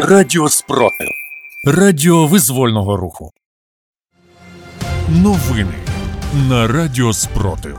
[0.00, 1.08] Радіо Спротив.
[1.64, 3.30] Радіо визвольного руху.
[5.08, 5.74] Новини
[6.48, 7.78] на Радіо Спротив.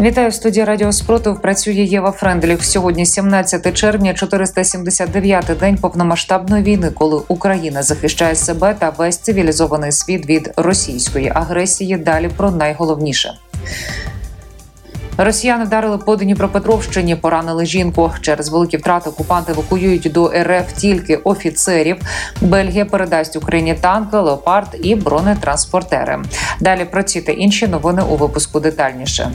[0.00, 1.42] Вітаю в студії Радіо Спротив.
[1.42, 2.64] Працює Єва Френдліх.
[2.64, 10.26] Сьогодні 17 червня, 479-й день повномасштабної війни, коли Україна захищає себе та весь цивілізований світ
[10.26, 11.96] від російської агресії.
[11.96, 13.38] Далі про найголовніше.
[15.18, 18.12] Росіяни вдарили по Дніпропетровщині, поранили жінку.
[18.20, 21.96] Через великі втрати окупанти евакуюють до РФ тільки офіцерів.
[22.40, 26.22] Бельгія передасть Україні танки, леопард і бронетранспортери.
[26.60, 29.32] Далі про ці та інші новини у випуску детальніше.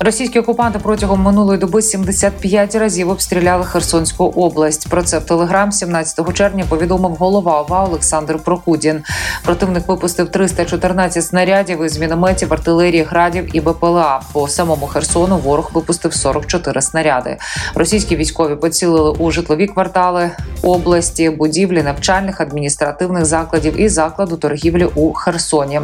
[0.00, 4.88] Російські окупанти протягом минулої доби 75 разів обстріляли Херсонську область.
[4.88, 9.02] Про це в Телеграм 17 червня повідомив голова ОВА Олександр Прокудін.
[9.44, 14.20] Противник випустив 314 снарядів із мінометів, артилерії, градів і БПЛА.
[14.32, 17.36] По самому Херсону ворог випустив 44 снаряди.
[17.74, 20.30] Російські військові поцілили у житлові квартали
[20.62, 25.80] області, будівлі навчальних адміністративних закладів і закладу торгівлі у Херсоні.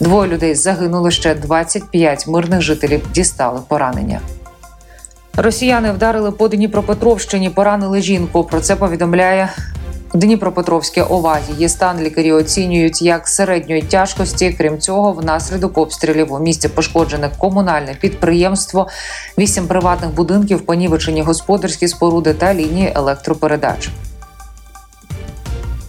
[0.00, 4.20] Двоє людей загинули ще 25 мирних жителів дістали поранення.
[5.36, 8.44] Росіяни вдарили по Дніпропетровщині, поранили жінку.
[8.44, 9.50] Про це повідомляє
[10.14, 11.38] Дніпропетровське ОВА.
[11.48, 14.54] Її стан лікарі оцінюють як середньої тяжкості.
[14.58, 18.88] Крім цього, внаслідок обстрілів у місті пошкоджене комунальне підприємство,
[19.38, 23.90] вісім приватних будинків, понівечені господарські споруди та лінії електропередач.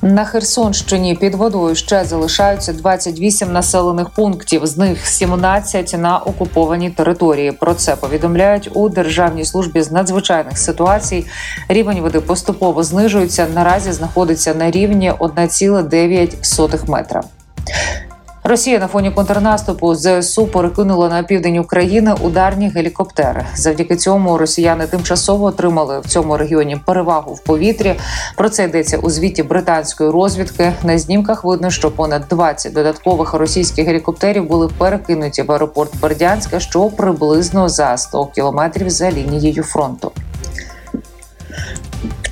[0.06, 4.66] На Херсонщині під водою ще залишаються 28 населених пунктів.
[4.66, 7.52] З них 17 на окупованій території.
[7.52, 11.26] Про це повідомляють у Державній службі з надзвичайних ситуацій.
[11.68, 13.48] Рівень води поступово знижується.
[13.54, 17.24] Наразі знаходиться на рівні 1,9 метра.
[18.48, 23.46] Росія на фоні контрнаступу ЗСУ перекинула на південь України ударні гелікоптери.
[23.56, 27.96] Завдяки цьому росіяни тимчасово отримали в цьому регіоні перевагу в повітрі.
[28.36, 30.74] Про це йдеться у звіті британської розвідки.
[30.84, 36.86] На знімках видно, що понад 20 додаткових російських гелікоптерів були перекинуті в аеропорт Бердянська, що
[36.86, 40.12] приблизно за 100 кілометрів за лінією фронту.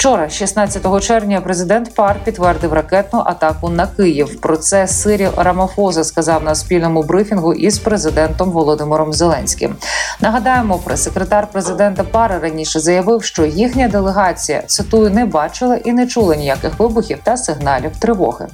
[0.03, 4.41] Вчора, 16 червня, президент ПАР підтвердив ракетну атаку на Київ.
[4.41, 9.75] Про це Сирі Рамафоза сказав на спільному брифінгу із президентом Володимиром Зеленським.
[10.21, 16.35] Нагадаємо, прес-секретар президента ПАР раніше заявив, що їхня делегація цитую не бачила і не чула
[16.35, 18.47] ніяких вибухів та сигналів тривоги.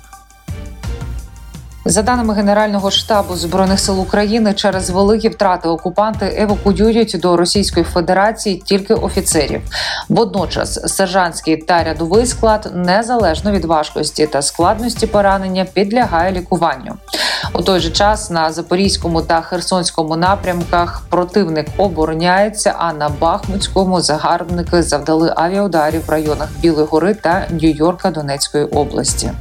[1.90, 8.62] За даними Генерального штабу збройних сил України, через великі втрати окупанти евакуюють до Російської Федерації
[8.66, 9.62] тільки офіцерів.
[10.10, 16.94] Водночас сержантський та рядовий склад незалежно від важкості та складності поранення підлягає лікуванню.
[17.54, 22.76] У той же час на запорізькому та херсонському напрямках противник обороняється.
[22.78, 29.32] А на Бахмутському загарбники завдали авіаударів в районах Білої Гори та Нью-Йорка Донецької області.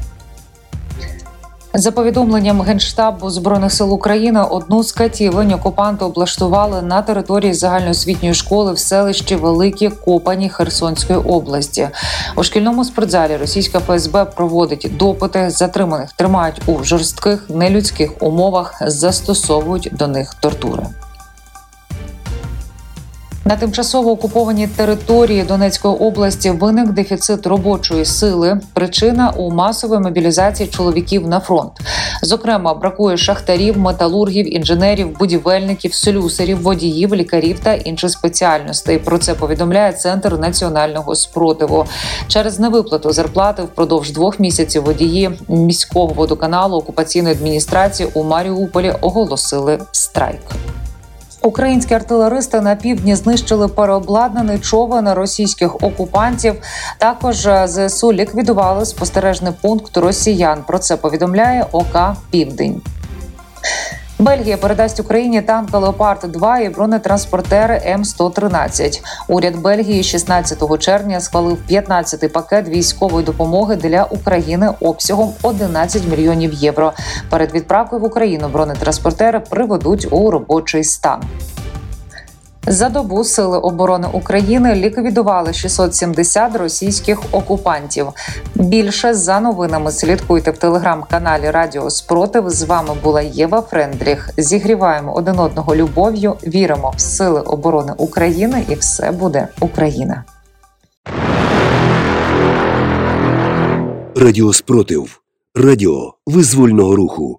[1.74, 8.72] За повідомленням генштабу збройних сил України, одну з катівень окупанти облаштували на території загальноосвітньої школи
[8.72, 11.88] в селищі Великі Копані Херсонської області.
[12.36, 15.50] У шкільному спортзалі російська ФСБ проводить допити.
[15.50, 20.82] Затриманих тримають у жорстких нелюдських умовах, застосовують до них тортури.
[23.48, 28.60] На тимчасово окупованій території Донецької області виник дефіцит робочої сили.
[28.72, 31.72] Причина у масовій мобілізації чоловіків на фронт.
[32.22, 38.98] Зокрема, бракує шахтарів, металургів, інженерів, будівельників, слюсарів, водіїв, лікарів та інших спеціальностей.
[38.98, 41.86] Про це повідомляє центр національного спротиву.
[42.26, 50.42] Через невиплату зарплати впродовж двох місяців водії міського водоканалу окупаційної адміністрації у Маріуполі оголосили страйк.
[51.42, 56.54] Українські артилеристи на півдні знищили переобладнаний човен російських окупантів.
[56.98, 60.64] Також зсу ліквідували спостережний пункт росіян.
[60.66, 62.82] Про це повідомляє ОК Південь.
[64.20, 71.58] Бельгія передасть Україні танк Леопард 2 і бронетранспортери М 113 Уряд Бельгії 16 червня схвалив
[71.70, 76.92] 15-й пакет військової допомоги для України обсягом 11 мільйонів євро.
[77.30, 81.22] Перед відправкою в Україну бронетранспортери приведуть у робочий стан.
[82.70, 88.06] За добу сили оборони України ліквідували 670 російських окупантів.
[88.54, 92.50] Більше за новинами слідкуйте в телеграм-каналі Радіо Спротив.
[92.50, 94.30] З вами була Єва Френдріх.
[94.36, 96.34] Зігріваємо один одного любов'ю.
[96.46, 100.24] Віримо в сили оборони України, і все буде Україна.
[104.16, 105.20] Радіо Спротив.
[105.54, 107.38] Радіо визвольного руху.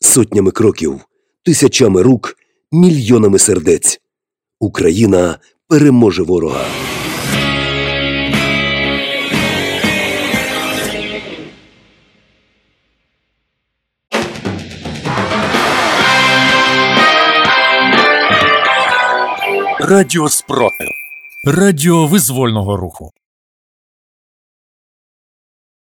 [0.00, 1.00] Сотнями кроків,
[1.44, 2.36] тисячами рук,
[2.72, 4.01] мільйонами сердець.
[4.62, 5.38] Україна
[5.68, 6.64] переможе ворога.
[19.80, 20.88] Радіо спротив.
[21.46, 23.10] Радіо визвольного руху.